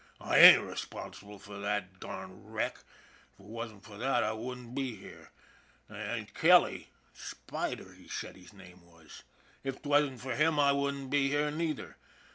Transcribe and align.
/ 0.23 0.25
ain't 0.25 0.63
responsible 0.63 1.37
for 1.37 1.59
that 1.59 1.99
darned 1.99 2.51
wreck 2.51 2.79
if 3.37 3.45
'twasn't 3.45 3.83
for 3.83 3.97
that 3.99 4.23
I 4.23 4.31
wouldn't 4.33 4.73
be 4.73 4.95
here. 4.95 5.29
An' 5.87 6.25
Kelly, 6.33 6.89
Spider 7.13 7.93
he 7.93 8.07
said 8.07 8.35
his 8.35 8.51
name 8.51 8.81
was, 8.83 9.21
if 9.63 9.79
'twasn't 9.83 10.19
for 10.19 10.33
him 10.33 10.59
I 10.59 10.71
wouldn't 10.71 11.11
be 11.11 11.29
here 11.29 11.51
neither. 11.51 11.97